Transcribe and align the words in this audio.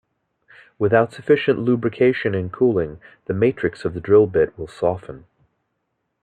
Without 0.79 1.13
sufficient 1.13 1.59
lubrication 1.59 2.33
and 2.33 2.51
cooling, 2.51 2.99
the 3.25 3.35
matrix 3.35 3.85
of 3.85 3.93
the 3.93 4.01
drill 4.01 4.25
bit 4.25 4.57
will 4.57 4.65
soften. 4.65 5.25